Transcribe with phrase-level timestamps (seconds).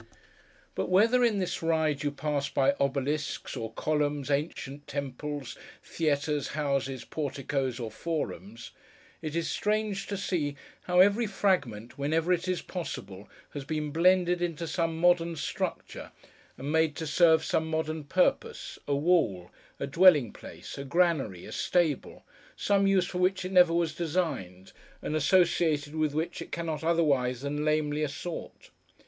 [0.73, 7.05] But whether, in this ride, you pass by obelisks, or columns ancient temples, theatres, houses,
[7.05, 8.71] porticoes, or forums:
[9.21, 14.41] it is strange to see, how every fragment, whenever it is possible, has been blended
[14.41, 16.11] into some modern structure,
[16.57, 22.87] and made to serve some modern purpose—a wall, a dwelling place, a granary, a stable—some
[22.87, 24.71] use for which it never was designed,
[25.03, 28.71] and associated with which it cannot otherwise than lamely assort.